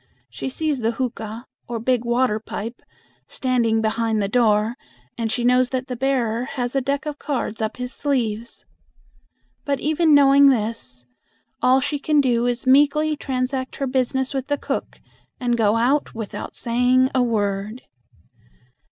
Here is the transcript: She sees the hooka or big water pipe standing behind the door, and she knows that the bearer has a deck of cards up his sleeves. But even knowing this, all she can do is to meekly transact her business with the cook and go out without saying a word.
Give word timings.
She 0.31 0.49
sees 0.49 0.79
the 0.79 0.93
hooka 0.93 1.45
or 1.67 1.77
big 1.77 2.03
water 2.05 2.39
pipe 2.39 2.81
standing 3.27 3.81
behind 3.81 4.19
the 4.19 4.27
door, 4.27 4.73
and 5.15 5.31
she 5.31 5.43
knows 5.43 5.69
that 5.69 5.85
the 5.85 5.95
bearer 5.95 6.45
has 6.45 6.75
a 6.75 6.81
deck 6.81 7.05
of 7.05 7.19
cards 7.19 7.61
up 7.61 7.77
his 7.77 7.93
sleeves. 7.93 8.65
But 9.63 9.79
even 9.79 10.15
knowing 10.15 10.47
this, 10.49 11.05
all 11.61 11.81
she 11.81 11.99
can 11.99 12.19
do 12.19 12.47
is 12.47 12.63
to 12.63 12.71
meekly 12.71 13.15
transact 13.15 13.75
her 13.75 13.85
business 13.85 14.33
with 14.33 14.47
the 14.47 14.57
cook 14.57 14.99
and 15.39 15.55
go 15.55 15.75
out 15.75 16.15
without 16.15 16.55
saying 16.55 17.11
a 17.13 17.21
word. 17.21 17.83